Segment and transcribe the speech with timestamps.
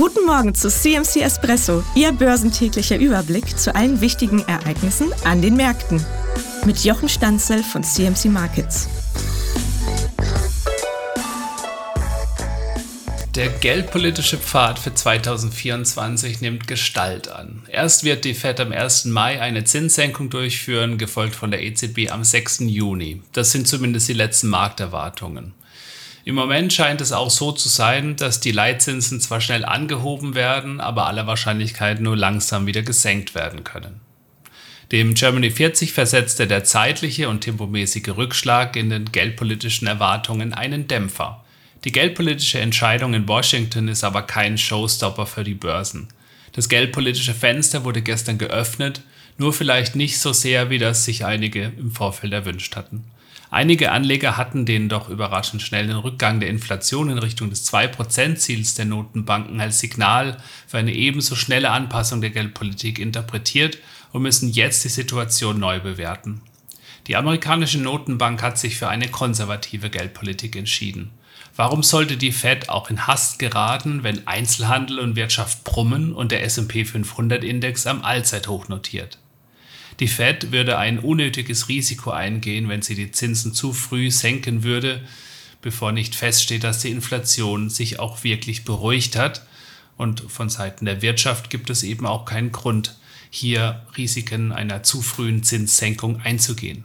[0.00, 6.02] Guten Morgen zu CMC Espresso, Ihr börsentäglicher Überblick zu allen wichtigen Ereignissen an den Märkten.
[6.64, 8.88] Mit Jochen Stanzel von CMC Markets.
[13.34, 17.62] Der geldpolitische Pfad für 2024 nimmt Gestalt an.
[17.68, 19.04] Erst wird die Fed am 1.
[19.04, 22.60] Mai eine Zinssenkung durchführen, gefolgt von der EZB am 6.
[22.60, 23.20] Juni.
[23.34, 25.52] Das sind zumindest die letzten Markterwartungen.
[26.24, 30.80] Im Moment scheint es auch so zu sein, dass die Leitzinsen zwar schnell angehoben werden,
[30.80, 34.00] aber aller Wahrscheinlichkeit nur langsam wieder gesenkt werden können.
[34.92, 41.44] Dem Germany 40 versetzte der zeitliche und tempomäßige Rückschlag in den geldpolitischen Erwartungen einen Dämpfer.
[41.84, 46.08] Die geldpolitische Entscheidung in Washington ist aber kein Showstopper für die Börsen.
[46.52, 49.00] Das geldpolitische Fenster wurde gestern geöffnet,
[49.40, 53.04] nur vielleicht nicht so sehr, wie das sich einige im Vorfeld erwünscht hatten.
[53.50, 58.84] Einige Anleger hatten den doch überraschend schnellen Rückgang der Inflation in Richtung des 2%-Ziels der
[58.84, 63.78] Notenbanken als Signal für eine ebenso schnelle Anpassung der Geldpolitik interpretiert
[64.12, 66.42] und müssen jetzt die Situation neu bewerten.
[67.06, 71.10] Die amerikanische Notenbank hat sich für eine konservative Geldpolitik entschieden.
[71.56, 76.44] Warum sollte die Fed auch in Hast geraten, wenn Einzelhandel und Wirtschaft brummen und der
[76.44, 79.18] SP 500 Index am Allzeithoch notiert?
[80.00, 85.02] Die Fed würde ein unnötiges Risiko eingehen, wenn sie die Zinsen zu früh senken würde,
[85.60, 89.46] bevor nicht feststeht, dass die Inflation sich auch wirklich beruhigt hat.
[89.98, 92.96] Und von Seiten der Wirtschaft gibt es eben auch keinen Grund,
[93.28, 96.84] hier Risiken einer zu frühen Zinssenkung einzugehen.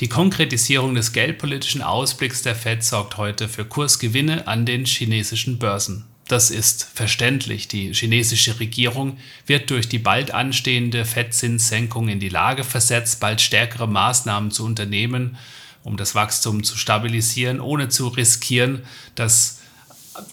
[0.00, 6.06] Die Konkretisierung des geldpolitischen Ausblicks der Fed sorgt heute für Kursgewinne an den chinesischen Börsen.
[6.28, 7.68] Das ist verständlich.
[7.68, 13.86] Die chinesische Regierung wird durch die bald anstehende Fettzinssenkung in die Lage versetzt, bald stärkere
[13.86, 15.36] Maßnahmen zu unternehmen,
[15.82, 19.60] um das Wachstum zu stabilisieren, ohne zu riskieren, dass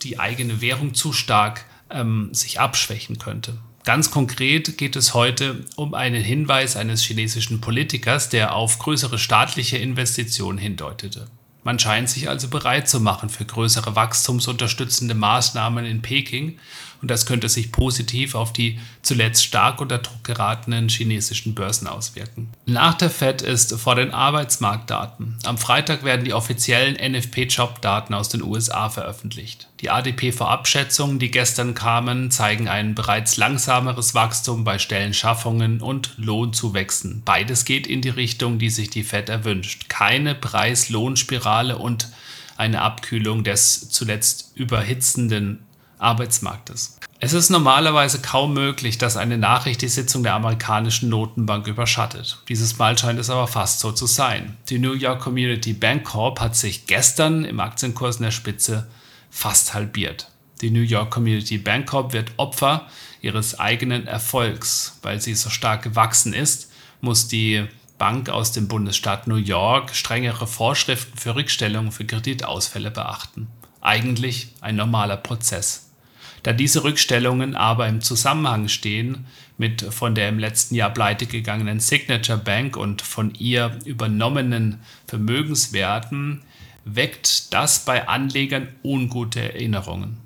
[0.04, 3.58] die eigene Währung zu stark ähm, sich abschwächen könnte.
[3.84, 9.78] Ganz konkret geht es heute um einen Hinweis eines chinesischen Politikers, der auf größere staatliche
[9.78, 11.28] Investitionen hindeutete.
[11.64, 16.58] Man scheint sich also bereit zu machen für größere wachstumsunterstützende Maßnahmen in Peking
[17.02, 22.52] und das könnte sich positiv auf die zuletzt stark unter Druck geratenen chinesischen Börsen auswirken.
[22.66, 25.38] Nach der Fed ist vor den Arbeitsmarktdaten.
[25.44, 29.68] Am Freitag werden die offiziellen NFP-Jobdaten aus den USA veröffentlicht.
[29.80, 37.24] Die ADP-Vorabschätzungen, die gestern kamen, zeigen ein bereits langsameres Wachstum bei Stellenschaffungen und Lohnzuwächsen.
[37.26, 39.90] Beides geht in die Richtung, die sich die Fed erwünscht.
[39.90, 42.10] Keine Preis-Lohnspirale und
[42.58, 45.66] eine Abkühlung des zuletzt überhitzenden
[46.02, 46.98] Arbeitsmarktes.
[47.20, 52.40] Es ist normalerweise kaum möglich, dass eine Nachricht die Sitzung der amerikanischen Notenbank überschattet.
[52.50, 54.58] Dieses Mal scheint es aber fast so zu sein.
[54.70, 58.88] Die New York Community Bank Corp hat sich gestern im Aktienkurs in der Spitze
[59.30, 60.32] fast halbiert.
[60.62, 62.88] Die New York Community Bank Corp wird Opfer
[63.22, 64.98] ihres eigenen Erfolgs.
[65.04, 67.68] Weil sie so stark gewachsen ist, muss die
[68.00, 73.48] Bank aus dem Bundesstaat New York strengere Vorschriften für Rückstellungen für Kreditausfälle beachten.
[73.80, 75.91] Eigentlich ein normaler Prozess.
[76.44, 79.26] Da diese Rückstellungen aber im Zusammenhang stehen
[79.58, 86.42] mit von der im letzten Jahr pleitegegangenen Signature Bank und von ihr übernommenen Vermögenswerten,
[86.84, 90.18] weckt das bei Anlegern ungute Erinnerungen.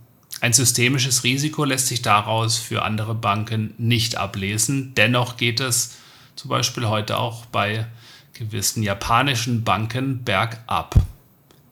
[0.41, 4.93] Ein systemisches Risiko lässt sich daraus für andere Banken nicht ablesen.
[4.95, 5.97] Dennoch geht es
[6.35, 7.87] zum Beispiel heute auch bei
[8.33, 10.95] gewissen japanischen Banken bergab.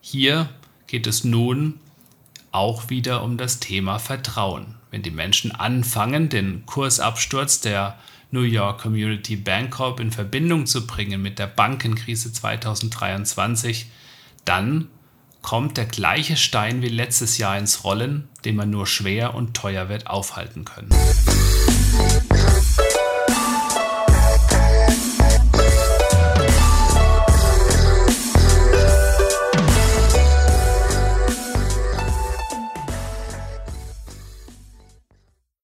[0.00, 0.48] Hier
[0.86, 1.78] geht es nun
[2.54, 4.76] auch wieder um das Thema Vertrauen.
[4.90, 7.98] Wenn die Menschen anfangen, den Kursabsturz der
[8.30, 13.90] New York Community Bank Corp in Verbindung zu bringen mit der Bankenkrise 2023,
[14.44, 14.88] dann
[15.42, 19.88] kommt der gleiche Stein wie letztes Jahr ins Rollen, den man nur schwer und teuer
[19.88, 20.90] wird aufhalten können.